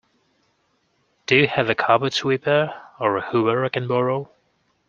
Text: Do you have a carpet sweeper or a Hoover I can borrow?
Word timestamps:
Do 1.27 1.35
you 1.37 1.47
have 1.47 1.69
a 1.69 1.75
carpet 1.75 2.13
sweeper 2.13 2.73
or 2.99 3.17
a 3.17 3.21
Hoover 3.29 3.63
I 3.63 3.69
can 3.69 3.87
borrow? 3.87 4.31